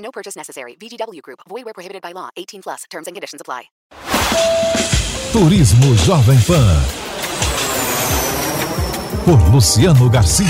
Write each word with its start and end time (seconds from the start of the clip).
No 0.00 0.10
purchase 0.10 0.36
necessary. 0.36 0.76
VGW 0.80 1.22
Group. 1.22 1.40
Void 1.48 1.64
where 1.64 1.74
prohibited 1.74 2.02
by 2.02 2.12
law. 2.12 2.30
18 2.36 2.62
plus. 2.62 2.84
Terms 2.90 3.06
and 3.06 3.14
conditions 3.14 3.40
apply. 3.40 3.70
Turismo 5.32 5.94
Jovem 5.96 6.40
Pan. 6.42 6.82
Por 9.24 9.38
Luciano 9.52 10.08
Garcia. 10.10 10.46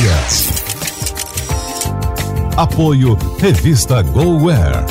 Apoio 2.56 3.14
Revista 3.38 4.02
GoWare. 4.02 4.86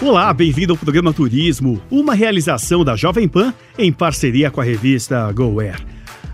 Olá, 0.00 0.32
bem-vindo 0.32 0.72
ao 0.72 0.78
programa 0.78 1.12
Turismo, 1.12 1.82
uma 1.90 2.14
realização 2.14 2.82
da 2.82 2.96
Jovem 2.96 3.28
Pan 3.28 3.52
em 3.76 3.92
parceria 3.92 4.50
com 4.50 4.60
a 4.60 4.64
revista 4.64 5.30
GoWare. 5.32 5.76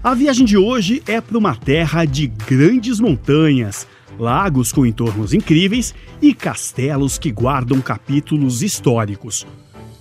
A 0.05 0.13
viagem 0.13 0.45
de 0.45 0.59
hoje 0.59 1.03
é 1.07 1.19
para 1.19 1.39
uma 1.39 1.57
terra 1.57 2.05
de 2.05 2.27
grandes 2.27 3.01
montanhas, 3.01 3.87
lagos 4.19 4.71
com 4.71 4.85
entornos 4.85 5.33
incríveis 5.33 5.95
e 6.21 6.35
castelos 6.35 7.17
que 7.17 7.33
guardam 7.33 7.81
capítulos 7.81 8.63
históricos. 8.63 9.47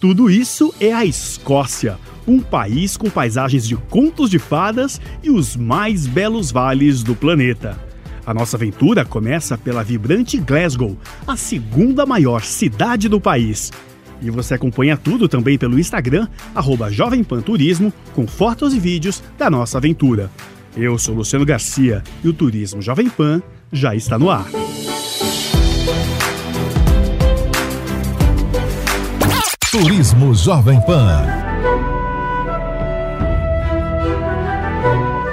Tudo 0.01 0.29
isso 0.29 0.73
é 0.77 0.91
a 0.91 1.05
Escócia, 1.05 1.97
um 2.27 2.41
país 2.41 2.97
com 2.97 3.09
paisagens 3.09 3.65
de 3.65 3.77
contos 3.77 4.29
de 4.29 4.39
fadas 4.39 4.99
e 5.23 5.29
os 5.29 5.55
mais 5.55 6.05
belos 6.05 6.51
vales 6.51 7.01
do 7.01 7.15
planeta. 7.15 7.79
A 8.25 8.33
nossa 8.33 8.57
aventura 8.57 9.05
começa 9.05 9.57
pela 9.57 9.85
vibrante 9.85 10.37
Glasgow, 10.37 10.97
a 11.25 11.37
segunda 11.37 12.05
maior 12.05 12.41
cidade 12.41 13.07
do 13.07 13.21
país. 13.21 13.71
E 14.21 14.29
você 14.29 14.53
acompanha 14.53 14.97
tudo 14.97 15.27
também 15.27 15.57
pelo 15.57 15.79
Instagram, 15.79 16.27
arroba 16.53 16.91
Jovem 16.91 17.23
Pan 17.23 17.41
Turismo, 17.41 17.91
com 18.13 18.27
fotos 18.27 18.73
e 18.73 18.79
vídeos 18.79 19.23
da 19.37 19.49
nossa 19.49 19.77
aventura. 19.77 20.29
Eu 20.75 20.97
sou 20.97 21.15
Luciano 21.15 21.45
Garcia 21.45 22.03
e 22.23 22.27
o 22.27 22.33
Turismo 22.33 22.81
Jovem 22.81 23.09
Pan 23.09 23.41
já 23.71 23.95
está 23.95 24.17
no 24.17 24.29
ar. 24.29 24.47
Turismo 29.71 30.35
Jovem 30.35 30.79
Pan. 30.81 31.25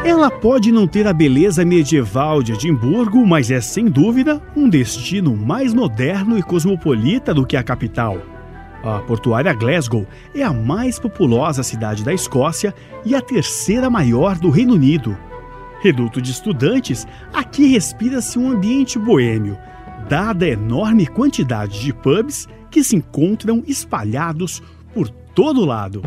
Ela 0.03 0.31
pode 0.31 0.73
não 0.73 0.87
ter 0.87 1.07
a 1.07 1.13
beleza 1.13 1.65
medieval 1.65 2.43
de 2.43 2.53
Edimburgo, 2.53 3.27
mas 3.27 3.51
é 3.51 3.61
sem 3.61 3.85
dúvida 3.87 4.43
um 4.57 4.69
destino 4.69 5.37
mais 5.37 5.75
moderno 5.75 6.39
e 6.39 6.43
cosmopolita 6.43 7.33
do 7.35 7.47
que 7.47 7.57
a 7.57 7.63
capital. 7.63 8.19
A 8.83 9.01
portuária 9.01 9.53
Glasgow 9.53 10.07
é 10.35 10.43
a 10.43 10.53
mais 10.53 10.99
populosa 10.99 11.63
cidade 11.63 12.03
da 12.03 12.15
Escócia 12.15 12.75
e 13.05 13.15
a 13.15 13.21
terceira 13.21 13.91
maior 13.91 14.39
do 14.39 14.49
Reino 14.49 14.75
Unido. 14.75 15.17
Reduto 15.83 16.21
de 16.21 16.31
estudantes, 16.31 17.07
aqui 17.33 17.67
respira-se 17.67 18.39
um 18.39 18.51
ambiente 18.51 18.99
boêmio, 18.99 19.59
dada 20.09 20.47
a 20.47 20.49
enorme 20.49 21.07
quantidade 21.07 21.81
de 21.81 21.93
pubs 21.93 22.49
que 22.71 22.83
se 22.83 22.97
encontram 22.97 23.63
espalhados 23.67 24.63
por 24.95 25.09
todo 25.09 25.65
lado. 25.65 26.03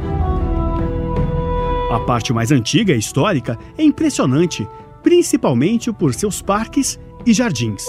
A 1.92 2.00
parte 2.00 2.34
mais 2.34 2.52
antiga 2.52 2.94
e 2.94 3.00
histórica 3.00 3.58
é 3.78 3.84
impressionante, 3.84 4.68
principalmente 5.04 5.92
por 5.92 6.14
seus 6.14 6.42
parques 6.42 7.00
e 7.24 7.34
jardins. 7.34 7.84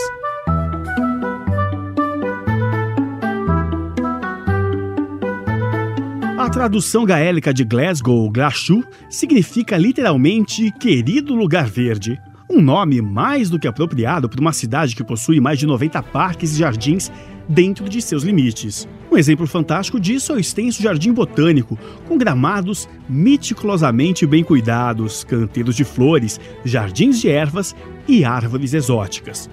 A 6.45 6.51
tradução 6.51 7.07
gaélica 7.07 7.55
de 7.55 7.65
Glasgow, 7.65 8.31
Glashu, 8.31 8.85
significa 9.09 9.79
literalmente 9.79 10.71
querido 10.73 11.35
lugar 11.35 11.67
verde. 11.67 12.21
Um 12.51 12.61
nome 12.61 13.01
mais 13.01 13.49
do 13.49 13.59
que 13.59 13.67
apropriado 13.67 14.29
para 14.29 14.43
uma 14.43 14.53
cidade 14.53 14.95
que 14.95 15.03
possui 15.03 15.41
mais 15.41 15.59
de 15.59 15.65
90 15.65 16.03
parques 16.03 16.53
e 16.53 16.59
jardins 16.59 17.11
dentro 17.49 17.89
de 17.89 18.03
seus 18.03 18.25
limites. 18.25 18.87
Um 19.11 19.17
exemplo 19.17 19.47
fantástico 19.47 19.99
disso 19.99 20.33
é 20.33 20.35
o 20.35 20.39
extenso 20.39 20.83
jardim 20.83 21.15
botânico, 21.15 21.79
com 22.07 22.19
gramados 22.19 22.87
meticulosamente 23.09 24.27
bem 24.27 24.45
cuidados, 24.45 25.25
canteiros 25.25 25.75
de 25.75 25.85
flores, 25.85 26.39
jardins 26.63 27.23
de 27.23 27.31
ervas 27.31 27.75
e 28.07 28.23
árvores 28.23 28.75
exóticas. 28.75 29.49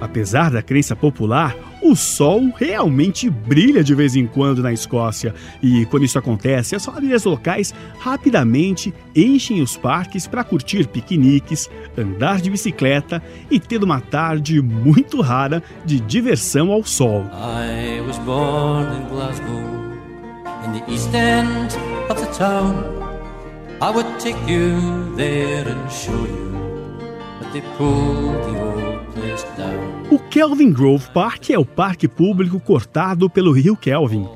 Apesar 0.00 0.50
da 0.50 0.62
crença 0.62 0.94
popular, 0.94 1.56
o 1.82 1.96
sol 1.96 2.52
realmente 2.56 3.28
brilha 3.28 3.82
de 3.82 3.94
vez 3.94 4.14
em 4.14 4.26
quando 4.26 4.62
na 4.62 4.72
Escócia, 4.72 5.34
e 5.62 5.86
quando 5.86 6.04
isso 6.04 6.18
acontece, 6.18 6.76
as 6.76 6.84
famílias 6.84 7.24
locais 7.24 7.74
rapidamente 7.98 8.94
enchem 9.14 9.60
os 9.60 9.76
parques 9.76 10.26
para 10.26 10.44
curtir 10.44 10.86
piqueniques, 10.86 11.68
andar 11.96 12.40
de 12.40 12.50
bicicleta 12.50 13.22
e 13.50 13.58
ter 13.58 13.82
uma 13.82 14.00
tarde 14.00 14.60
muito 14.60 15.20
rara 15.20 15.62
de 15.84 15.98
diversão 16.00 16.70
ao 16.70 16.84
sol. 16.84 17.24
I 17.32 18.00
was 18.06 18.18
born 18.18 18.86
in 18.96 19.08
Glasgow, 19.08 19.62
in 20.66 20.78
the 20.78 20.92
east 20.92 21.12
end 21.14 21.76
of 22.08 22.20
the 22.20 22.30
town. 22.38 22.84
I 23.80 23.90
would 23.90 24.08
take 24.18 24.38
you 24.48 25.14
there 25.16 25.68
and 25.68 25.90
show 25.90 26.26
you, 26.26 26.52
but 27.40 27.52
they 27.52 27.62
pulled 27.76 28.42
the 28.44 28.60
old. 28.60 28.77
O 30.10 30.18
Kelvin 30.18 30.72
Grove 30.72 31.10
Park 31.12 31.50
é 31.50 31.58
o 31.58 31.64
parque 31.64 32.08
público 32.08 32.58
cortado 32.58 33.28
pelo 33.28 33.52
rio 33.52 33.76
Kelvin. 33.76 34.26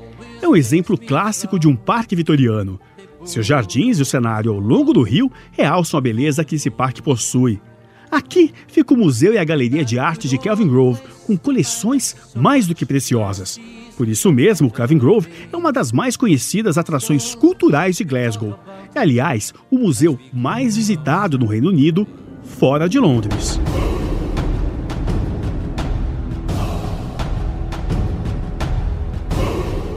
É 0.41 0.47
um 0.47 0.55
exemplo 0.55 0.97
clássico 0.97 1.57
de 1.57 1.67
um 1.67 1.75
parque 1.75 2.15
vitoriano. 2.15 2.79
Seus 3.25 3.45
jardins 3.45 3.99
e 3.99 4.01
o 4.01 4.05
cenário 4.05 4.51
ao 4.51 4.59
longo 4.59 4.93
do 4.93 5.01
rio 5.01 5.31
realçam 5.51 5.97
a 5.97 6.01
beleza 6.01 6.43
que 6.43 6.55
esse 6.55 6.69
parque 6.69 7.01
possui. 7.01 7.59
Aqui 8.11 8.53
fica 8.67 8.93
o 8.93 8.97
museu 8.97 9.33
e 9.33 9.39
a 9.39 9.43
galeria 9.43 9.83
de 9.83 9.97
arte 9.97 10.27
de 10.27 10.37
Kelvin 10.37 10.67
Grove, 10.67 11.01
com 11.25 11.35
coleções 11.35 12.15
mais 12.35 12.67
do 12.67 12.75
que 12.75 12.85
preciosas. 12.85 13.59
Por 13.97 14.07
isso 14.07 14.31
mesmo, 14.31 14.71
Kelvin 14.71 14.99
Grove 14.99 15.29
é 15.51 15.57
uma 15.57 15.71
das 15.71 15.91
mais 15.91 16.15
conhecidas 16.15 16.77
atrações 16.77 17.33
culturais 17.33 17.97
de 17.97 18.03
Glasgow. 18.03 18.59
É, 18.93 18.99
aliás, 18.99 19.51
o 19.71 19.79
museu 19.79 20.19
mais 20.31 20.75
visitado 20.75 21.39
no 21.39 21.47
Reino 21.47 21.69
Unido, 21.69 22.07
fora 22.43 22.87
de 22.87 22.99
Londres. 22.99 23.59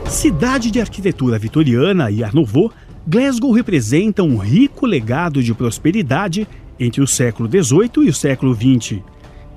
Cidade 0.09 0.71
de 0.71 0.79
arquitetura 0.79 1.37
vitoriana 1.37 2.09
e 2.09 2.23
Art 2.23 2.33
Nouveau, 2.33 2.71
Glasgow 3.05 3.51
representa 3.51 4.23
um 4.23 4.37
rico 4.37 4.85
legado 4.85 5.43
de 5.43 5.53
prosperidade 5.53 6.47
entre 6.79 7.01
o 7.01 7.07
século 7.07 7.49
XVIII 7.49 8.05
e 8.05 8.09
o 8.09 8.13
século 8.13 8.55
XX. 8.55 9.01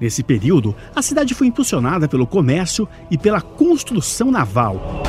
Nesse 0.01 0.25
período, 0.25 0.75
a 0.95 1.03
cidade 1.03 1.35
foi 1.35 1.47
impulsionada 1.47 2.09
pelo 2.09 2.27
comércio 2.27 2.89
e 3.11 3.17
pela 3.17 3.41
construção 3.41 4.31
naval. 4.33 5.03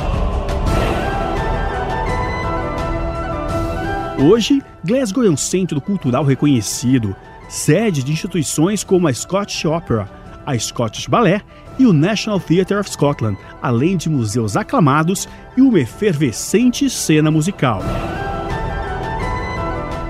Hoje, 4.20 4.62
Glasgow 4.86 5.26
é 5.26 5.30
um 5.30 5.38
centro 5.38 5.82
cultural 5.82 6.24
reconhecido, 6.24 7.16
sede 7.50 8.04
de 8.04 8.12
instituições 8.12 8.84
como 8.84 9.08
a 9.08 9.14
Scottish 9.14 9.66
Opera, 9.66 10.08
a 10.46 10.58
Scottish 10.58 11.08
Ballet 11.08 11.44
e 11.82 11.86
o 11.88 11.92
National 11.92 12.40
Theatre 12.40 12.78
of 12.78 12.90
Scotland, 12.92 13.38
além 13.60 13.98
de 13.98 14.08
museus 14.08 14.56
aclamados 14.56 15.28
e 15.58 15.62
uma 15.62 15.80
efervescente 15.80 16.88
cena 16.88 17.32
musical. 17.32 17.82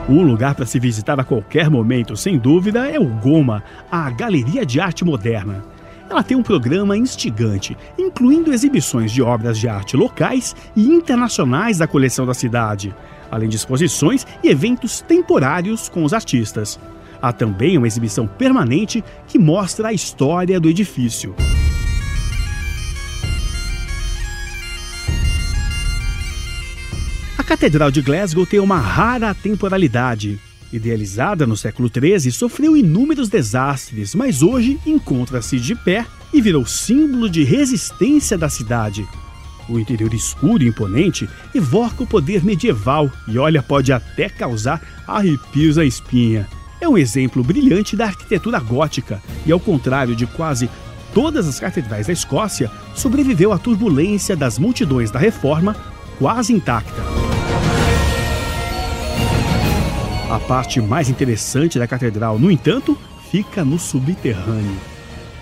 Um 0.09 0.21
lugar 0.23 0.53
para 0.53 0.65
se 0.65 0.77
visitar 0.79 1.17
a 1.17 1.23
qualquer 1.23 1.69
momento, 1.69 2.17
sem 2.17 2.37
dúvida, 2.37 2.89
é 2.89 2.99
o 2.99 3.05
Goma, 3.05 3.63
a 3.89 4.09
Galeria 4.09 4.65
de 4.65 4.81
Arte 4.81 5.05
Moderna. 5.05 5.63
Ela 6.09 6.21
tem 6.21 6.35
um 6.35 6.43
programa 6.43 6.97
instigante, 6.97 7.77
incluindo 7.97 8.51
exibições 8.51 9.09
de 9.09 9.21
obras 9.21 9.57
de 9.57 9.69
arte 9.69 9.95
locais 9.95 10.53
e 10.75 10.85
internacionais 10.89 11.77
da 11.77 11.87
coleção 11.87 12.25
da 12.25 12.33
cidade, 12.33 12.93
além 13.31 13.47
de 13.47 13.55
exposições 13.55 14.27
e 14.43 14.49
eventos 14.49 14.99
temporários 14.99 15.87
com 15.87 16.03
os 16.03 16.13
artistas. 16.13 16.77
Há 17.21 17.31
também 17.31 17.77
uma 17.77 17.87
exibição 17.87 18.27
permanente 18.27 19.01
que 19.25 19.39
mostra 19.39 19.87
a 19.87 19.93
história 19.93 20.59
do 20.59 20.67
edifício. 20.67 21.33
Catedral 27.51 27.91
de 27.91 28.01
Glasgow 28.01 28.45
tem 28.45 28.61
uma 28.61 28.79
rara 28.79 29.33
temporalidade. 29.33 30.39
Idealizada 30.71 31.45
no 31.45 31.57
século 31.57 31.89
XIII, 31.89 32.31
sofreu 32.31 32.77
inúmeros 32.77 33.27
desastres, 33.27 34.15
mas 34.15 34.41
hoje 34.41 34.79
encontra-se 34.85 35.59
de 35.59 35.75
pé 35.75 36.05
e 36.33 36.39
virou 36.39 36.65
símbolo 36.65 37.29
de 37.29 37.43
resistência 37.43 38.37
da 38.37 38.47
cidade. 38.47 39.05
O 39.67 39.77
interior 39.77 40.13
escuro 40.13 40.63
e 40.63 40.67
imponente 40.67 41.29
evoca 41.53 42.03
o 42.03 42.07
poder 42.07 42.41
medieval 42.41 43.11
e, 43.27 43.37
olha, 43.37 43.61
pode 43.61 43.91
até 43.91 44.29
causar 44.29 45.03
arrepios 45.05 45.77
à 45.77 45.83
espinha. 45.83 46.47
É 46.79 46.87
um 46.87 46.97
exemplo 46.97 47.43
brilhante 47.43 47.97
da 47.97 48.05
arquitetura 48.05 48.59
gótica 48.59 49.21
e, 49.45 49.51
ao 49.51 49.59
contrário 49.59 50.15
de 50.15 50.25
quase 50.25 50.69
todas 51.13 51.49
as 51.49 51.59
catedrais 51.59 52.07
da 52.07 52.13
Escócia, 52.13 52.71
sobreviveu 52.95 53.51
à 53.51 53.57
turbulência 53.59 54.37
das 54.37 54.57
multidões 54.57 55.11
da 55.11 55.19
reforma 55.19 55.75
quase 56.17 56.53
intacta. 56.53 57.20
A 60.31 60.39
parte 60.39 60.79
mais 60.79 61.09
interessante 61.09 61.77
da 61.77 61.85
catedral, 61.85 62.39
no 62.39 62.49
entanto, 62.49 62.97
fica 63.29 63.65
no 63.65 63.77
subterrâneo. 63.77 64.77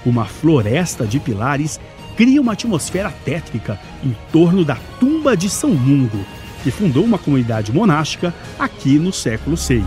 Uma 0.03 0.25
floresta 0.25 1.06
de 1.06 1.19
pilares 1.19 1.80
cria 2.18 2.41
uma 2.41 2.53
atmosfera 2.53 3.12
tétrica 3.24 3.80
em 4.03 4.18
torno 4.31 4.65
da 4.65 4.77
tumba 5.00 5.38
de 5.38 5.47
São 5.47 5.69
Mungo, 5.75 6.25
que 6.63 6.71
fundou 6.71 7.06
uma 7.06 7.19
comunidade 7.19 7.71
monástica 7.71 8.33
aqui 8.57 8.97
no 8.97 9.13
século 9.13 9.56
VI. 9.56 9.86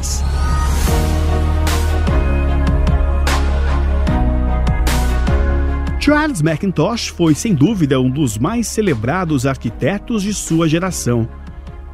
Charles 5.99 6.41
Mackintosh 6.41 7.09
foi, 7.09 7.35
sem 7.35 7.57
dúvida, 7.57 8.01
um 8.01 8.09
dos 8.09 8.39
mais 8.39 8.69
celebrados 8.69 9.47
arquitetos 9.47 10.23
de 10.23 10.33
sua 10.33 10.69
geração. 10.69 11.29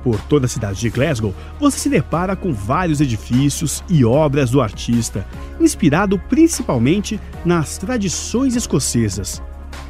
Por 0.03 0.21
toda 0.23 0.47
a 0.47 0.49
cidade 0.49 0.81
de 0.81 0.91
Glasgow, 0.91 1.35
você 1.59 1.79
se 1.79 1.89
depara 1.89 2.37
com 2.37 2.53
vários 2.53 3.01
edifícios 3.01 3.83
e 3.89 4.05
obras 4.05 4.51
do 4.51 4.61
artista, 4.61 5.27
inspirado 5.61 6.19
principalmente 6.19 7.21
nas 7.45 7.79
tradições 7.79 8.55
escocesas. 8.55 9.43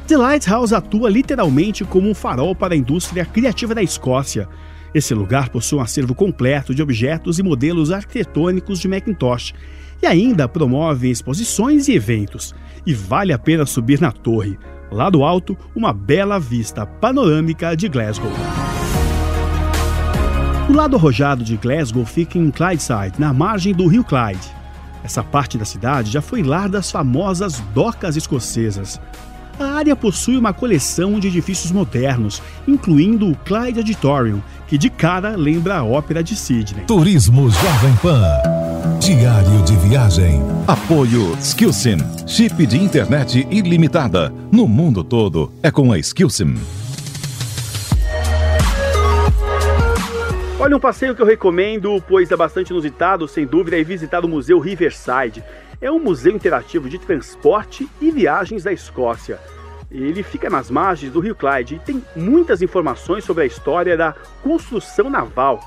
The 0.07 0.17
Lighthouse 0.17 0.73
atua 0.73 1.09
literalmente 1.09 1.85
como 1.85 2.09
um 2.09 2.15
farol 2.15 2.55
para 2.55 2.73
a 2.73 2.77
indústria 2.77 3.25
criativa 3.25 3.75
da 3.75 3.83
Escócia. 3.83 4.47
Esse 4.93 5.13
lugar 5.13 5.49
possui 5.49 5.77
um 5.77 5.81
acervo 5.81 6.15
completo 6.15 6.73
de 6.73 6.81
objetos 6.81 7.37
e 7.37 7.43
modelos 7.43 7.91
arquitetônicos 7.91 8.79
de 8.79 8.87
Macintosh 8.87 9.53
e 10.01 10.07
ainda 10.07 10.47
promove 10.47 11.11
exposições 11.11 11.87
e 11.87 11.93
eventos. 11.93 12.55
E 12.85 12.93
vale 12.93 13.31
a 13.31 13.37
pena 13.37 13.67
subir 13.67 14.01
na 14.01 14.11
torre. 14.11 14.57
Lá 14.91 15.09
do 15.09 15.23
alto, 15.23 15.55
uma 15.75 15.93
bela 15.93 16.39
vista 16.39 16.85
panorâmica 16.85 17.75
de 17.75 17.87
Glasgow. 17.87 18.31
O 20.69 20.71
lado 20.71 20.95
arrojado 20.95 21.43
de 21.43 21.57
Glasgow 21.57 22.05
fica 22.05 22.37
em 22.37 22.51
Clydeside, 22.51 23.13
na 23.17 23.33
margem 23.33 23.73
do 23.73 23.87
rio 23.87 24.03
Clyde. 24.03 24.47
Essa 25.03 25.23
parte 25.23 25.57
da 25.57 25.65
cidade 25.65 26.11
já 26.11 26.21
foi 26.21 26.43
lar 26.43 26.69
das 26.69 26.91
famosas 26.91 27.59
docas 27.73 28.15
escocesas. 28.15 29.01
A 29.59 29.65
área 29.65 29.95
possui 29.95 30.37
uma 30.37 30.53
coleção 30.53 31.19
de 31.19 31.27
edifícios 31.27 31.71
modernos, 31.71 32.39
incluindo 32.67 33.27
o 33.27 33.35
Clyde 33.35 33.79
Auditorium, 33.79 34.43
que 34.67 34.77
de 34.77 34.91
cara 34.91 35.35
lembra 35.35 35.77
a 35.77 35.83
ópera 35.83 36.23
de 36.23 36.35
Sydney. 36.35 36.85
Turismo 36.85 37.49
Jovem 37.49 37.95
Pan. 37.95 38.21
Diário 38.99 39.63
de 39.63 39.75
viagem. 39.87 40.39
Apoio 40.67 41.35
Skillsim. 41.39 41.97
Chip 42.27 42.67
de 42.67 42.77
internet 42.77 43.47
ilimitada. 43.49 44.31
No 44.51 44.67
mundo 44.67 45.03
todo 45.03 45.51
é 45.63 45.71
com 45.71 45.91
a 45.91 45.97
Skillsim. 45.97 46.53
Olha, 50.69 50.77
um 50.77 50.79
passeio 50.79 51.15
que 51.15 51.21
eu 51.23 51.25
recomendo, 51.25 51.99
pois 52.07 52.29
é 52.29 52.35
bastante 52.35 52.69
inusitado, 52.69 53.27
sem 53.27 53.43
dúvida, 53.43 53.79
é 53.79 53.83
visitar 53.83 54.23
o 54.23 54.27
Museu 54.27 54.59
Riverside. 54.59 55.43
É 55.81 55.89
um 55.91 55.97
museu 55.97 56.31
interativo 56.31 56.87
de 56.87 56.99
transporte 56.99 57.89
e 57.99 58.11
viagens 58.11 58.65
da 58.65 58.71
Escócia. 58.71 59.39
Ele 59.89 60.21
fica 60.21 60.47
nas 60.47 60.69
margens 60.69 61.11
do 61.11 61.21
Rio 61.21 61.33
Clyde 61.33 61.73
e 61.73 61.79
tem 61.79 62.05
muitas 62.15 62.61
informações 62.61 63.23
sobre 63.23 63.45
a 63.45 63.47
história 63.47 63.97
da 63.97 64.13
construção 64.43 65.09
naval. 65.09 65.59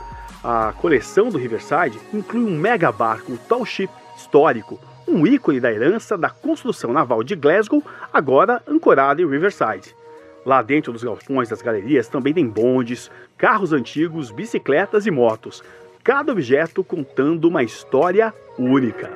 A 0.45 0.73
coleção 0.81 1.31
do 1.31 1.37
Riverside 1.37 1.99
inclui 2.15 2.45
um 2.45 2.57
mega 2.57 2.93
barco, 2.93 3.33
o 3.33 3.39
Tall 3.39 3.67
Ship 3.67 3.91
histórico, 4.17 4.79
um 5.09 5.27
ícone 5.27 5.59
da 5.59 5.73
herança 5.73 6.17
da 6.17 6.31
construção 6.31 6.93
naval 6.93 7.25
de 7.25 7.35
Glasgow, 7.35 7.83
agora 8.13 8.63
ancorado 8.69 9.21
em 9.21 9.29
Riverside. 9.29 9.97
Lá 10.45 10.61
dentro 10.61 10.93
dos 10.93 11.05
galpões 11.05 11.49
das 11.49 11.63
galerias 11.63 12.09
também 12.09 12.35
tem 12.35 12.47
bondes, 12.47 13.11
carros 13.39 13.73
antigos, 13.73 14.33
bicicletas 14.33 15.07
e 15.07 15.11
motos, 15.11 15.63
cada 16.03 16.33
objeto 16.33 16.83
contando 16.83 17.47
uma 17.47 17.63
história 17.63 18.35
única. 18.59 19.11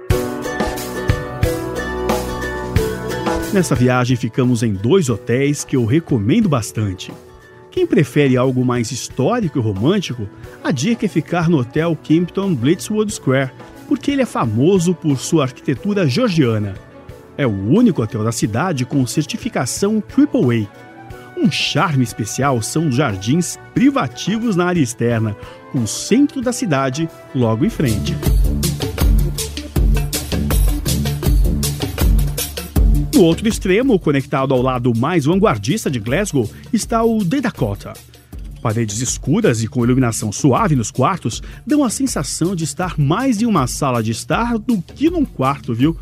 Nessa 3.53 3.75
viagem 3.75 4.17
ficamos 4.17 4.63
em 4.63 4.73
dois 4.73 5.09
hotéis 5.09 5.65
que 5.65 5.77
eu 5.77 5.85
recomendo 5.85 6.49
bastante. 6.49 7.13
Quem 7.73 7.87
prefere 7.87 8.37
algo 8.37 8.65
mais 8.65 8.93
histórico 8.93 9.59
e 9.59 9.63
romântico, 9.63 10.29
a 10.63 10.71
dica 10.71 11.07
é 11.07 11.09
ficar 11.09 11.49
no 11.49 11.59
Hotel 11.59 11.97
Kimpton 12.03 12.55
Blitzwood 12.55 13.13
Square, 13.13 13.51
porque 13.89 14.13
ele 14.13 14.23
é 14.23 14.27
famoso 14.27 14.95
por 14.95 15.19
sua 15.19 15.45
arquitetura 15.45 16.07
georgiana. 16.07 16.75
É 17.37 17.47
o 17.47 17.51
único 17.51 18.03
hotel 18.03 18.25
da 18.25 18.33
cidade 18.33 18.87
com 18.87 19.07
certificação 19.07 20.03
AAA 20.03 20.86
um 21.37 21.51
charme 21.51 22.03
especial 22.03 22.63
são 22.63 22.89
os 22.89 22.97
jardins 22.97 23.59
privativos 23.75 24.57
na 24.57 24.67
área 24.67 24.81
externa, 24.81 25.37
com 25.71 25.81
o 25.81 25.87
centro 25.87 26.41
da 26.41 26.53
cidade 26.53 27.09
logo 27.35 27.65
em 27.65 27.71
frente. 27.71 28.17
No 33.15 33.23
outro 33.23 33.49
extremo, 33.49 33.99
conectado 33.99 34.53
ao 34.53 34.61
lado 34.61 34.93
mais 34.95 35.25
vanguardista 35.25 35.91
de 35.91 35.99
Glasgow, 35.99 36.51
está 36.73 37.03
o 37.03 37.25
The 37.25 37.41
Dakota. 37.41 37.95
Paredes 38.61 39.01
escuras 39.01 39.63
e 39.63 39.69
com 39.69 39.85
iluminação 39.85 40.33
suave 40.33 40.75
nos 40.75 40.91
quartos 40.91 41.43
dão 41.67 41.85
a 41.85 41.91
sensação 41.91 42.55
de 42.55 42.65
estar 42.65 42.99
mais 42.99 43.41
em 43.41 43.47
uma 43.47 43.67
sala 43.67 44.03
de 44.03 44.11
estar 44.11 44.59
do 44.59 44.83
que 44.83 45.09
num 45.09 45.25
quarto, 45.25 45.73
viu? 45.73 45.97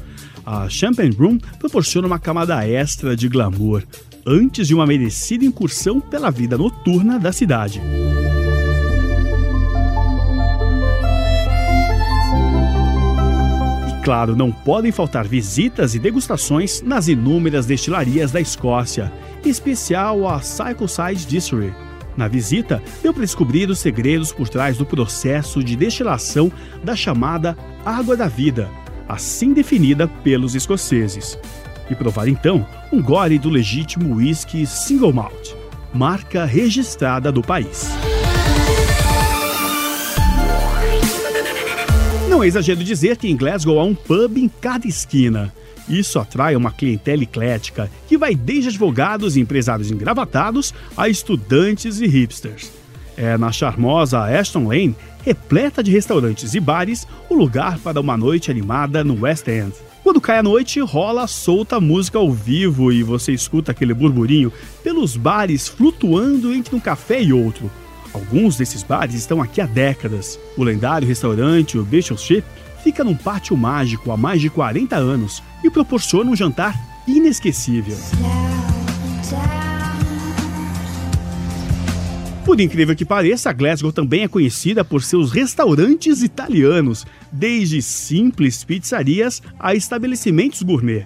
A 0.46 0.68
Champagne 0.68 1.14
Room 1.14 1.38
proporciona 1.58 2.06
uma 2.06 2.18
camada 2.18 2.66
extra 2.66 3.16
de 3.16 3.28
glamour, 3.28 3.84
antes 4.26 4.66
de 4.66 4.74
uma 4.74 4.86
merecida 4.86 5.44
incursão 5.44 6.00
pela 6.00 6.30
vida 6.30 6.56
noturna 6.56 7.18
da 7.18 7.32
cidade. 7.32 7.80
Claro, 14.02 14.36
não 14.36 14.52
podem 14.52 14.92
faltar 14.92 15.26
visitas 15.26 15.94
e 15.94 15.98
degustações 15.98 16.82
nas 16.82 17.08
inúmeras 17.08 17.64
destilarias 17.64 18.30
da 18.30 18.40
Escócia, 18.40 19.10
em 19.44 19.48
especial 19.48 20.28
a 20.28 20.40
Cycleside 20.42 21.26
Distillery. 21.26 21.74
Na 22.14 22.28
visita, 22.28 22.82
deu 23.02 23.12
para 23.12 23.22
descobrir 23.24 23.68
os 23.70 23.78
segredos 23.78 24.30
por 24.30 24.48
trás 24.48 24.76
do 24.76 24.86
processo 24.86 25.64
de 25.64 25.74
destilação 25.74 26.52
da 26.82 26.94
chamada 26.94 27.56
Água 27.84 28.16
da 28.16 28.28
Vida, 28.28 28.70
assim 29.08 29.52
definida 29.52 30.06
pelos 30.06 30.54
escoceses 30.54 31.38
e 31.90 31.94
provar 31.94 32.28
então 32.28 32.66
um 32.92 33.02
gole 33.02 33.38
do 33.38 33.48
legítimo 33.48 34.16
whisky 34.16 34.66
Single 34.66 35.12
Malt, 35.12 35.52
marca 35.92 36.44
registrada 36.44 37.30
do 37.30 37.42
país. 37.42 37.88
Não 42.28 42.42
é 42.42 42.46
exagero 42.48 42.82
dizer 42.82 43.16
que 43.16 43.28
em 43.28 43.36
Glasgow 43.36 43.78
há 43.78 43.84
um 43.84 43.94
pub 43.94 44.38
em 44.38 44.48
cada 44.48 44.88
esquina. 44.88 45.52
Isso 45.88 46.18
atrai 46.18 46.56
uma 46.56 46.72
clientela 46.72 47.22
eclética 47.22 47.90
que 48.08 48.16
vai 48.16 48.34
desde 48.34 48.70
advogados 48.70 49.36
e 49.36 49.40
empresários 49.40 49.90
engravatados 49.90 50.74
a 50.96 51.08
estudantes 51.08 52.00
e 52.00 52.06
hipsters. 52.06 52.72
É 53.16 53.38
na 53.38 53.52
charmosa 53.52 54.20
Ashton 54.24 54.66
Lane, 54.66 54.96
repleta 55.24 55.82
de 55.82 55.90
restaurantes 55.92 56.54
e 56.54 56.60
bares, 56.60 57.06
o 57.28 57.34
lugar 57.34 57.78
para 57.78 58.00
uma 58.00 58.16
noite 58.16 58.50
animada 58.50 59.04
no 59.04 59.20
West 59.22 59.46
End. 59.46 59.72
Quando 60.04 60.20
cai 60.20 60.36
a 60.36 60.42
noite, 60.42 60.80
rola 60.80 61.26
solta 61.26 61.80
música 61.80 62.18
ao 62.18 62.30
vivo 62.30 62.92
e 62.92 63.02
você 63.02 63.32
escuta 63.32 63.72
aquele 63.72 63.94
burburinho 63.94 64.52
pelos 64.82 65.16
bares 65.16 65.66
flutuando 65.66 66.52
entre 66.52 66.76
um 66.76 66.78
café 66.78 67.22
e 67.22 67.32
outro. 67.32 67.70
Alguns 68.12 68.58
desses 68.58 68.82
bares 68.82 69.14
estão 69.14 69.40
aqui 69.40 69.62
há 69.62 69.66
décadas. 69.66 70.38
O 70.58 70.62
lendário 70.62 71.08
restaurante, 71.08 71.78
o 71.78 71.82
Bishopship, 71.82 72.44
fica 72.82 73.02
num 73.02 73.16
pátio 73.16 73.56
mágico 73.56 74.12
há 74.12 74.16
mais 74.16 74.42
de 74.42 74.50
40 74.50 74.94
anos 74.94 75.42
e 75.64 75.70
proporciona 75.70 76.30
um 76.30 76.36
jantar 76.36 76.78
inesquecível. 77.08 77.96
Por 82.54 82.60
incrível 82.60 82.94
que 82.94 83.04
pareça, 83.04 83.52
Glasgow 83.52 83.90
também 83.90 84.22
é 84.22 84.28
conhecida 84.28 84.84
por 84.84 85.02
seus 85.02 85.32
restaurantes 85.32 86.22
italianos, 86.22 87.04
desde 87.32 87.82
simples 87.82 88.62
pizzarias 88.62 89.42
a 89.58 89.74
estabelecimentos 89.74 90.62
gourmet. 90.62 91.04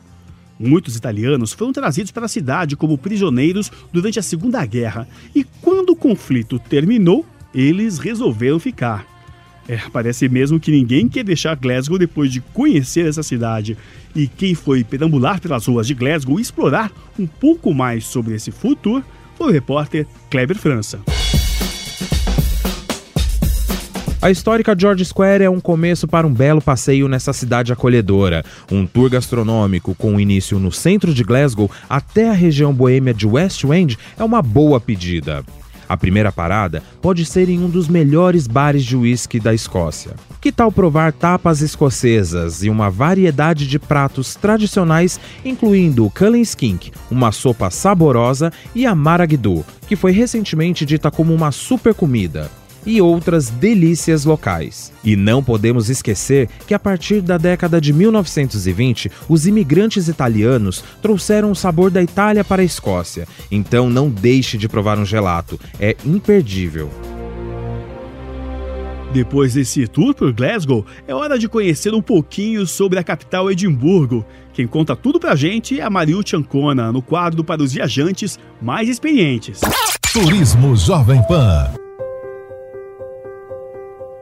Muitos 0.61 0.95
italianos 0.95 1.55
foram 1.55 1.73
trazidos 1.73 2.13
para 2.13 2.27
a 2.27 2.29
cidade 2.29 2.77
como 2.77 2.99
prisioneiros 2.99 3.73
durante 3.91 4.19
a 4.19 4.23
Segunda 4.23 4.63
Guerra 4.67 5.09
e, 5.35 5.43
quando 5.63 5.89
o 5.89 5.97
conflito 5.97 6.59
terminou, 6.59 7.25
eles 7.55 7.99
resolveram 7.99 8.61
ficar. 8.61 9.07
É, 9.67 9.79
parece 9.91 10.29
mesmo 10.29 10.61
que 10.61 10.71
ninguém 10.71 11.09
quer 11.09 11.25
deixar 11.25 11.57
Glasgow 11.57 11.99
depois 11.99 12.31
de 12.31 12.43
conhecer 12.43 13.07
essa 13.07 13.23
cidade. 13.23 13.75
E 14.15 14.29
quem 14.29 14.55
foi 14.55 14.85
perambular 14.85 15.41
pelas 15.41 15.65
ruas 15.65 15.87
de 15.87 15.95
Glasgow 15.95 16.39
e 16.39 16.43
explorar 16.43 16.93
um 17.19 17.27
pouco 17.27 17.73
mais 17.73 18.05
sobre 18.05 18.35
esse 18.35 18.51
futuro 18.51 19.03
foi 19.39 19.49
o 19.49 19.53
repórter 19.53 20.07
Kleber 20.29 20.59
França. 20.59 21.01
A 24.21 24.33
histórica 24.33 24.75
George 24.77 25.05
Square 25.05 25.45
é 25.45 25.49
um 25.49 25.61
começo 25.61 26.09
para 26.09 26.27
um 26.27 26.35
belo 26.35 26.61
passeio 26.61 27.07
nessa 27.07 27.33
cidade 27.33 27.73
acolhedora. 27.73 28.45
Um 28.71 28.85
tour 28.85 29.09
gastronômico 29.09 29.95
com 29.95 30.19
início 30.19 30.59
no 30.59 30.73
centro 30.73 31.15
de 31.15 31.23
Glasgow 31.23 31.71
até 31.89 32.29
a 32.29 32.33
região 32.33 32.75
boêmia 32.75 33.15
de 33.15 33.29
West 33.29 33.63
End 33.63 33.97
é 34.19 34.25
uma 34.25 34.43
boa 34.43 34.81
pedida. 34.81 35.45
A 35.89 35.97
primeira 35.97 36.33
parada 36.33 36.83
pode 37.01 37.25
ser 37.25 37.49
em 37.49 37.61
um 37.61 37.71
dos 37.71 37.87
melhores 37.87 38.49
bares 38.49 38.85
de 38.85 38.97
uísque 38.97 39.39
da 39.39 39.55
Escócia. 39.55 40.15
Que 40.41 40.51
tal 40.51 40.73
provar 40.73 41.13
tapas 41.13 41.61
escocesas 41.61 42.65
e 42.65 42.69
uma 42.69 42.91
variedade 42.91 43.69
de 43.69 43.79
pratos 43.79 44.35
tradicionais, 44.35 45.21
incluindo 45.45 46.05
o 46.05 46.11
Cullen 46.11 46.43
Skink, 46.43 46.91
uma 47.09 47.31
sopa 47.31 47.71
saborosa, 47.71 48.53
e 48.75 48.85
a 48.85 48.97
Maragdu, 48.97 49.65
que 49.87 49.95
foi 49.95 50.11
recentemente 50.11 50.85
dita 50.85 51.09
como 51.09 51.33
uma 51.33 51.53
super 51.53 51.95
comida 51.95 52.51
e 52.85 53.01
outras 53.01 53.49
delícias 53.49 54.25
locais. 54.25 54.93
E 55.05 55.17
não 55.17 55.43
podemos 55.43 55.89
esquecer 55.89 56.49
que 56.67 56.75
a 56.75 56.79
partir 56.79 57.21
da 57.21 57.39
década 57.39 57.81
de 57.81 57.93
1920, 57.93 59.11
os 59.29 59.47
imigrantes 59.47 60.09
italianos 60.09 60.83
trouxeram 61.01 61.51
o 61.51 61.57
sabor 61.57 61.91
da 61.91 62.03
Itália 62.03 62.45
para 62.45 62.63
a 62.63 62.65
Escócia. 62.65 63.27
Então 63.51 63.89
não 63.89 64.09
deixe 64.09 64.59
de 64.59 64.69
provar 64.69 64.99
um 64.99 65.05
gelato, 65.05 65.59
é 65.81 65.97
imperdível. 66.05 66.91
Depois 69.13 69.55
desse 69.55 69.87
tour 69.87 70.15
por 70.15 70.33
Glasgow, 70.33 70.85
é 71.07 71.15
hora 71.15 71.39
de 71.39 71.49
conhecer 71.49 71.95
um 71.95 72.03
pouquinho 72.03 72.67
sobre 72.67 72.99
a 72.99 73.05
capital 73.05 73.51
Edimburgo. 73.51 74.25
Quem 74.53 74.67
conta 74.67 74.95
tudo 74.95 75.19
pra 75.19 75.35
gente 75.35 75.81
é 75.81 75.83
a 75.83 75.91
Mariu 75.91 76.21
Chancona, 76.25 76.93
no 76.93 77.01
quadro 77.01 77.43
para 77.43 77.63
os 77.63 77.73
viajantes 77.73 78.39
mais 78.61 78.89
experientes. 78.89 79.61
Turismo 80.13 80.77
Jovem 80.77 81.23
Pan. 81.27 81.88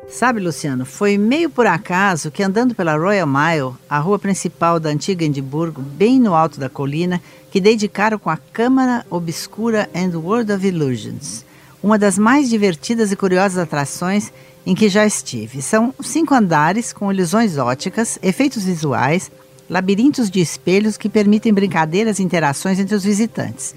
Sabe, 0.09 0.41
Luciano, 0.41 0.87
foi 0.87 1.19
meio 1.19 1.51
por 1.51 1.67
acaso 1.67 2.31
que 2.31 2.43
andando 2.43 2.75
pela 2.75 2.97
Royal 2.97 3.27
Mile, 3.27 3.75
a 3.91 3.99
rua 3.99 4.19
principal 4.19 4.79
da 4.79 4.89
antiga 4.89 5.25
Edimburgo, 5.25 5.83
bem 5.83 6.21
no 6.21 6.35
alto 6.35 6.61
da 6.61 6.71
colina, 6.71 7.21
que 7.51 7.61
dei 7.61 7.77
de 7.77 7.89
cara 7.89 8.17
com 8.17 8.31
a 8.31 8.37
Câmara 8.37 9.05
Obscura 9.11 9.91
and 9.95 10.17
World 10.17 10.53
of 10.53 10.67
Illusions, 10.67 11.45
uma 11.83 11.99
das 11.99 12.17
mais 12.17 12.49
divertidas 12.49 13.11
e 13.11 13.17
curiosas 13.17 13.59
atrações 13.59 14.33
em 14.65 14.75
que 14.75 14.89
já 14.89 15.05
estive. 15.05 15.61
São 15.61 15.93
cinco 16.01 16.35
andares 16.35 16.93
com 16.93 17.13
ilusões 17.13 17.59
óticas, 17.59 18.17
efeitos 18.23 18.65
visuais, 18.65 19.31
labirintos 19.69 20.31
de 20.31 20.41
espelhos 20.41 20.97
que 20.97 21.09
permitem 21.09 21.53
brincadeiras 21.53 22.21
e 22.21 22.23
interações 22.23 22.79
entre 22.79 22.95
os 22.95 23.05
visitantes. 23.05 23.75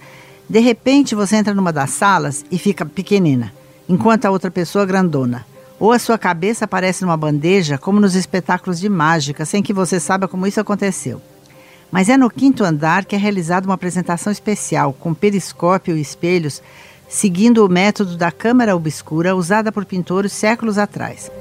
De 0.47 0.59
repente, 0.59 1.15
você 1.15 1.35
entra 1.35 1.55
numa 1.55 1.73
das 1.73 1.89
salas 1.89 2.45
e 2.51 2.57
fica 2.57 2.85
pequenina, 2.85 3.51
enquanto 3.89 4.25
a 4.25 4.31
outra 4.31 4.49
pessoa 4.49 4.85
grandona 4.85 5.48
ou 5.79 5.91
a 5.93 5.99
sua 5.99 6.17
cabeça 6.17 6.65
aparece 6.65 7.03
numa 7.03 7.15
bandeja, 7.15 7.77
como 7.77 7.99
nos 7.99 8.15
espetáculos 8.15 8.79
de 8.79 8.89
mágica, 8.89 9.45
sem 9.45 9.63
que 9.63 9.73
você 9.73 9.99
saiba 9.99 10.27
como 10.27 10.45
isso 10.45 10.59
aconteceu. 10.59 11.21
Mas 11.91 12.09
é 12.09 12.17
no 12.17 12.29
quinto 12.29 12.63
andar 12.63 13.05
que 13.05 13.15
é 13.15 13.19
realizada 13.19 13.65
uma 13.65 13.75
apresentação 13.75 14.31
especial, 14.31 14.93
com 14.93 15.13
periscópio 15.13 15.97
e 15.97 16.01
espelhos, 16.01 16.61
seguindo 17.07 17.65
o 17.65 17.69
método 17.69 18.17
da 18.17 18.31
câmara 18.31 18.75
obscura 18.75 19.35
usada 19.35 19.71
por 19.71 19.85
pintores 19.85 20.31
séculos 20.31 20.77
atrás. 20.77 21.31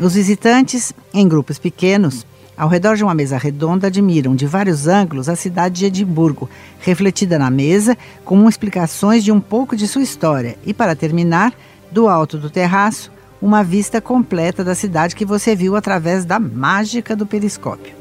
Os 0.00 0.14
visitantes, 0.14 0.92
em 1.12 1.28
grupos 1.28 1.58
pequenos, 1.58 2.26
ao 2.56 2.68
redor 2.68 2.96
de 2.96 3.04
uma 3.04 3.14
mesa 3.14 3.36
redonda, 3.36 3.88
admiram 3.88 4.34
de 4.34 4.46
vários 4.46 4.86
ângulos 4.86 5.28
a 5.28 5.36
cidade 5.36 5.80
de 5.80 5.86
Edimburgo, 5.86 6.48
refletida 6.80 7.38
na 7.38 7.50
mesa, 7.50 7.96
com 8.24 8.48
explicações 8.48 9.22
de 9.22 9.30
um 9.30 9.40
pouco 9.40 9.76
de 9.76 9.86
sua 9.86 10.02
história. 10.02 10.56
E, 10.64 10.72
para 10.72 10.96
terminar, 10.96 11.52
do 11.92 12.08
alto 12.08 12.38
do 12.38 12.50
terraço, 12.50 13.12
uma 13.40 13.62
vista 13.62 14.00
completa 14.00 14.64
da 14.64 14.74
cidade 14.74 15.14
que 15.14 15.24
você 15.24 15.54
viu 15.54 15.76
através 15.76 16.24
da 16.24 16.38
mágica 16.40 17.14
do 17.14 17.26
periscópio. 17.26 17.94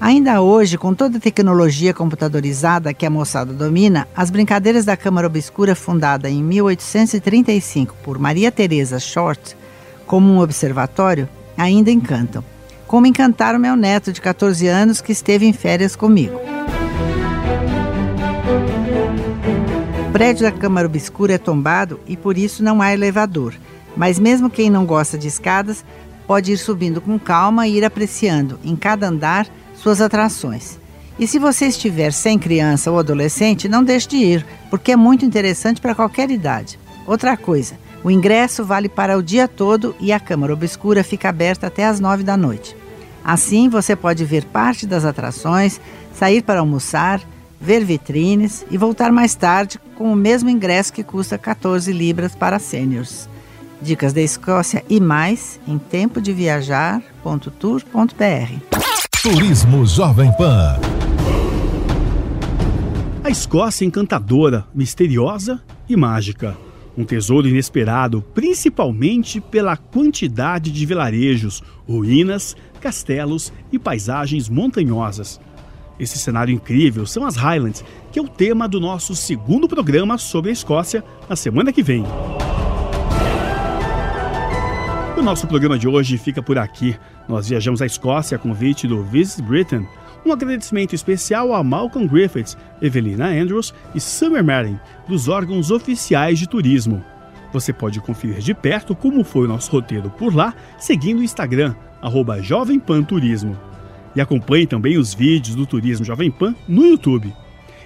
Ainda 0.00 0.40
hoje, 0.40 0.78
com 0.78 0.94
toda 0.94 1.18
a 1.18 1.20
tecnologia 1.20 1.92
computadorizada 1.92 2.94
que 2.94 3.04
a 3.04 3.10
moçada 3.10 3.52
domina, 3.52 4.06
as 4.14 4.30
brincadeiras 4.30 4.84
da 4.84 4.96
Câmara 4.96 5.26
Obscura, 5.26 5.74
fundada 5.74 6.30
em 6.30 6.42
1835 6.42 7.96
por 8.04 8.18
Maria 8.18 8.52
Teresa 8.52 9.00
Short, 9.00 9.56
como 10.06 10.32
um 10.32 10.40
observatório, 10.40 11.28
ainda 11.56 11.90
encantam. 11.90 12.44
Como 12.86 13.06
encantaram 13.06 13.58
meu 13.58 13.74
neto 13.74 14.12
de 14.12 14.20
14 14.20 14.66
anos 14.68 15.00
que 15.00 15.12
esteve 15.12 15.46
em 15.46 15.52
férias 15.52 15.96
comigo. 15.96 16.57
Prédio 20.18 20.42
da 20.42 20.50
Câmara 20.50 20.88
Obscura 20.88 21.34
é 21.34 21.38
tombado 21.38 22.00
e 22.04 22.16
por 22.16 22.36
isso 22.36 22.60
não 22.60 22.82
há 22.82 22.92
elevador. 22.92 23.54
Mas 23.96 24.18
mesmo 24.18 24.50
quem 24.50 24.68
não 24.68 24.84
gosta 24.84 25.16
de 25.16 25.28
escadas 25.28 25.84
pode 26.26 26.50
ir 26.50 26.56
subindo 26.56 27.00
com 27.00 27.20
calma 27.20 27.68
e 27.68 27.76
ir 27.76 27.84
apreciando 27.84 28.58
em 28.64 28.74
cada 28.74 29.06
andar 29.06 29.46
suas 29.76 30.00
atrações. 30.00 30.76
E 31.20 31.26
se 31.28 31.38
você 31.38 31.66
estiver 31.66 32.12
sem 32.12 32.36
criança 32.36 32.90
ou 32.90 32.98
adolescente, 32.98 33.68
não 33.68 33.84
deixe 33.84 34.08
de 34.08 34.16
ir, 34.16 34.46
porque 34.68 34.90
é 34.90 34.96
muito 34.96 35.24
interessante 35.24 35.80
para 35.80 35.94
qualquer 35.94 36.32
idade. 36.32 36.80
Outra 37.06 37.36
coisa, 37.36 37.78
o 38.02 38.10
ingresso 38.10 38.64
vale 38.64 38.88
para 38.88 39.16
o 39.16 39.22
dia 39.22 39.46
todo 39.46 39.94
e 40.00 40.12
a 40.12 40.18
Câmara 40.18 40.52
Obscura 40.52 41.04
fica 41.04 41.28
aberta 41.28 41.68
até 41.68 41.86
às 41.86 42.00
nove 42.00 42.24
da 42.24 42.36
noite. 42.36 42.76
Assim, 43.24 43.68
você 43.68 43.94
pode 43.94 44.24
ver 44.24 44.46
parte 44.46 44.84
das 44.84 45.04
atrações, 45.04 45.80
sair 46.12 46.42
para 46.42 46.58
almoçar, 46.58 47.20
ver 47.60 47.84
vitrines 47.84 48.64
e 48.70 48.78
voltar 48.78 49.12
mais 49.12 49.34
tarde 49.34 49.78
com 49.94 50.12
o 50.12 50.16
mesmo 50.16 50.48
ingresso 50.48 50.92
que 50.92 51.02
custa 51.02 51.36
14 51.36 51.92
libras 51.92 52.34
para 52.34 52.58
sêniors. 52.58 53.28
Dicas 53.80 54.12
da 54.12 54.20
Escócia 54.20 54.84
e 54.88 55.00
mais 55.00 55.60
em 55.66 55.78
tempo 55.78 56.20
de 56.20 56.32
viajar.tour.br. 56.32 58.78
Turismo 59.22 59.86
Jovem 59.86 60.32
Pan. 60.36 60.80
A 63.22 63.30
Escócia 63.30 63.84
é 63.84 63.88
encantadora, 63.88 64.66
misteriosa 64.74 65.62
e 65.88 65.96
mágica. 65.96 66.56
Um 66.96 67.04
tesouro 67.04 67.46
inesperado, 67.46 68.22
principalmente 68.34 69.40
pela 69.40 69.76
quantidade 69.76 70.72
de 70.72 70.86
vilarejos, 70.86 71.62
ruínas, 71.86 72.56
castelos 72.80 73.52
e 73.70 73.78
paisagens 73.78 74.48
montanhosas. 74.48 75.40
Esse 75.98 76.18
cenário 76.18 76.54
incrível 76.54 77.04
são 77.06 77.24
as 77.24 77.36
Highlands, 77.36 77.84
que 78.12 78.18
é 78.18 78.22
o 78.22 78.28
tema 78.28 78.68
do 78.68 78.78
nosso 78.78 79.16
segundo 79.16 79.68
programa 79.68 80.16
sobre 80.16 80.50
a 80.50 80.52
Escócia 80.52 81.02
na 81.28 81.34
semana 81.34 81.72
que 81.72 81.82
vem. 81.82 82.04
O 85.16 85.22
nosso 85.22 85.48
programa 85.48 85.76
de 85.76 85.88
hoje 85.88 86.16
fica 86.16 86.40
por 86.40 86.56
aqui. 86.58 86.96
Nós 87.28 87.48
viajamos 87.48 87.82
à 87.82 87.86
Escócia 87.86 88.36
a 88.36 88.38
convite 88.38 88.86
do 88.86 89.02
Visit 89.02 89.42
Britain. 89.42 89.84
Um 90.24 90.32
agradecimento 90.32 90.94
especial 90.94 91.52
a 91.52 91.64
Malcolm 91.64 92.06
Griffiths, 92.06 92.56
Evelina 92.80 93.26
Andrews 93.26 93.74
e 93.94 94.00
Summer 94.00 94.44
Merlin, 94.44 94.78
dos 95.08 95.26
órgãos 95.26 95.72
oficiais 95.72 96.38
de 96.38 96.48
turismo. 96.48 97.04
Você 97.52 97.72
pode 97.72 98.00
conferir 98.00 98.38
de 98.38 98.54
perto 98.54 98.94
como 98.94 99.24
foi 99.24 99.46
o 99.46 99.48
nosso 99.48 99.72
roteiro 99.72 100.10
por 100.10 100.34
lá, 100.34 100.54
seguindo 100.78 101.18
o 101.18 101.24
Instagram, 101.24 101.74
arroba 102.00 102.40
Jovem 102.40 102.78
Pan 102.78 103.02
Turismo. 103.02 103.58
E 104.14 104.20
acompanhe 104.20 104.66
também 104.66 104.98
os 104.98 105.14
vídeos 105.14 105.54
do 105.54 105.66
Turismo 105.66 106.04
Jovem 106.04 106.30
Pan 106.30 106.54
no 106.66 106.84
YouTube. 106.84 107.32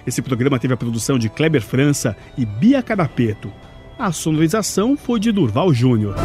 Esse 0.05 0.21
programa 0.21 0.59
teve 0.59 0.73
a 0.73 0.77
produção 0.77 1.17
de 1.17 1.29
Kleber 1.29 1.61
França 1.61 2.15
e 2.37 2.45
Bia 2.45 2.81
Carapeto. 2.81 3.51
A 3.97 4.11
sonorização 4.11 4.97
foi 4.97 5.19
de 5.19 5.31
Durval 5.31 5.73
Júnior. 5.73 6.15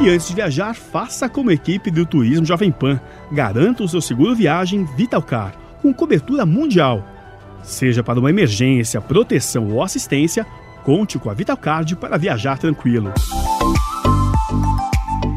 E 0.00 0.10
antes 0.10 0.28
de 0.28 0.34
viajar, 0.34 0.74
faça 0.74 1.28
como 1.28 1.50
equipe 1.50 1.90
do 1.90 2.04
Turismo 2.04 2.44
Jovem 2.44 2.70
Pan. 2.70 3.00
Garanta 3.32 3.82
o 3.82 3.88
seu 3.88 4.00
seguro 4.00 4.34
viagem 4.34 4.84
Vitalcar, 4.96 5.54
com 5.80 5.92
cobertura 5.92 6.44
mundial. 6.44 7.02
Seja 7.62 8.02
para 8.02 8.20
uma 8.20 8.30
emergência, 8.30 9.00
proteção 9.00 9.72
ou 9.72 9.82
assistência, 9.82 10.46
conte 10.84 11.18
com 11.18 11.30
a 11.30 11.34
Vitalcard 11.34 11.96
para 11.96 12.18
viajar 12.18 12.58
tranquilo. 12.58 13.12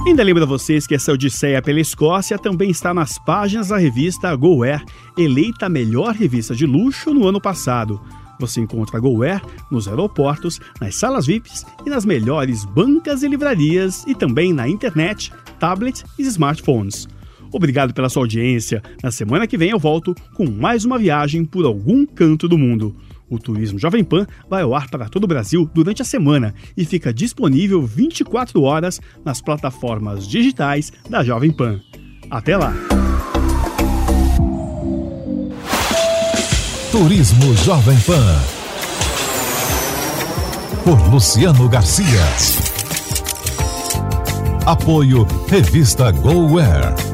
Ainda 0.07 0.23
lembro 0.23 0.43
a 0.43 0.45
vocês 0.45 0.87
que 0.87 0.95
essa 0.95 1.11
Odisseia 1.11 1.61
pela 1.61 1.79
Escócia 1.79 2.39
também 2.39 2.71
está 2.71 2.93
nas 2.93 3.19
páginas 3.19 3.67
da 3.67 3.77
revista 3.77 4.33
GoAir, 4.35 4.83
eleita 5.17 5.65
a 5.65 5.69
melhor 5.69 6.15
revista 6.15 6.55
de 6.55 6.65
luxo 6.65 7.13
no 7.13 7.27
ano 7.27 7.39
passado. 7.39 8.01
Você 8.39 8.61
encontra 8.61 8.97
a 8.97 8.99
GoAir 8.99 9.41
nos 9.69 9.87
aeroportos, 9.87 10.59
nas 10.79 10.95
salas 10.95 11.27
VIPs 11.27 11.65
e 11.85 11.89
nas 11.89 12.05
melhores 12.05 12.63
bancas 12.63 13.23
e 13.23 13.27
livrarias 13.27 14.05
e 14.07 14.15
também 14.15 14.53
na 14.53 14.67
internet, 14.67 15.31
tablet 15.59 16.03
e 16.17 16.23
smartphones. 16.23 17.07
Obrigado 17.51 17.93
pela 17.93 18.09
sua 18.09 18.23
audiência. 18.23 18.81
Na 19.03 19.11
semana 19.11 19.47
que 19.47 19.57
vem 19.57 19.71
eu 19.71 19.79
volto 19.79 20.15
com 20.33 20.49
mais 20.49 20.85
uma 20.85 20.97
viagem 20.97 21.43
por 21.43 21.65
algum 21.65 22.05
canto 22.05 22.47
do 22.47 22.57
mundo. 22.57 22.95
O 23.29 23.37
Turismo 23.37 23.77
Jovem 23.77 24.03
Pan 24.03 24.25
vai 24.49 24.63
ao 24.63 24.73
ar 24.73 24.89
para 24.89 25.07
todo 25.07 25.25
o 25.25 25.27
Brasil 25.27 25.69
durante 25.73 26.01
a 26.01 26.05
semana 26.05 26.53
e 26.75 26.83
fica 26.85 27.13
disponível 27.13 27.85
24 27.85 28.61
horas 28.61 28.99
nas 29.23 29.41
plataformas 29.41 30.27
digitais 30.27 30.91
da 31.09 31.23
Jovem 31.23 31.51
Pan. 31.51 31.79
Até 32.29 32.57
lá! 32.57 32.73
Turismo 36.91 37.55
Jovem 37.57 37.97
Pan. 37.99 38.39
Por 40.83 41.13
Luciano 41.13 41.69
Garcia. 41.69 42.25
Apoio 44.65 45.23
Revista 45.47 46.11
GoWare. 46.11 47.08